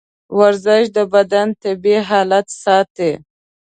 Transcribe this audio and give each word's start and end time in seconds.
ورزش 0.39 0.83
د 0.95 0.97
بدن 1.13 1.47
طبیعي 1.63 1.99
حالت 2.09 2.47
ساتي. 2.63 3.11